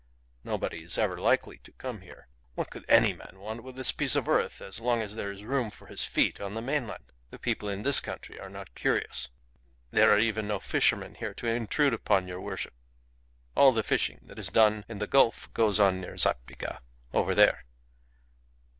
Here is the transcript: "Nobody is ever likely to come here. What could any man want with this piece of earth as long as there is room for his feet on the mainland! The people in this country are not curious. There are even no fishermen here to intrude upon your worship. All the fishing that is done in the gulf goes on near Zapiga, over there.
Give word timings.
"Nobody 0.43 0.81
is 0.83 0.97
ever 0.97 1.19
likely 1.19 1.59
to 1.59 1.71
come 1.73 2.01
here. 2.01 2.27
What 2.55 2.71
could 2.71 2.85
any 2.89 3.13
man 3.13 3.33
want 3.37 3.61
with 3.61 3.75
this 3.75 3.91
piece 3.91 4.15
of 4.15 4.27
earth 4.27 4.59
as 4.59 4.79
long 4.79 4.99
as 4.99 5.13
there 5.13 5.31
is 5.31 5.45
room 5.45 5.69
for 5.69 5.85
his 5.85 6.05
feet 6.05 6.41
on 6.41 6.55
the 6.55 6.59
mainland! 6.63 7.11
The 7.29 7.37
people 7.37 7.69
in 7.69 7.83
this 7.83 7.99
country 8.01 8.39
are 8.39 8.49
not 8.49 8.73
curious. 8.73 9.29
There 9.91 10.09
are 10.09 10.17
even 10.17 10.47
no 10.47 10.59
fishermen 10.59 11.13
here 11.13 11.35
to 11.35 11.45
intrude 11.45 11.93
upon 11.93 12.27
your 12.27 12.41
worship. 12.41 12.73
All 13.55 13.71
the 13.71 13.83
fishing 13.83 14.21
that 14.23 14.39
is 14.39 14.47
done 14.49 14.85
in 14.89 14.97
the 14.97 15.05
gulf 15.05 15.53
goes 15.53 15.79
on 15.79 16.01
near 16.01 16.17
Zapiga, 16.17 16.81
over 17.13 17.35
there. 17.35 17.63